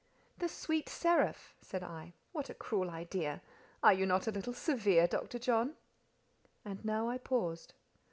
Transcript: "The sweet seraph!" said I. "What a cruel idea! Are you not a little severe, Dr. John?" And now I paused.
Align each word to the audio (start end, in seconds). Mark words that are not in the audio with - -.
"The 0.39 0.49
sweet 0.49 0.89
seraph!" 0.89 1.53
said 1.61 1.83
I. 1.83 2.15
"What 2.31 2.49
a 2.49 2.55
cruel 2.55 2.89
idea! 2.89 3.43
Are 3.83 3.93
you 3.93 4.07
not 4.07 4.25
a 4.25 4.31
little 4.31 4.51
severe, 4.51 5.05
Dr. 5.07 5.37
John?" 5.37 5.75
And 6.65 6.83
now 6.83 7.07
I 7.07 7.19
paused. 7.19 7.75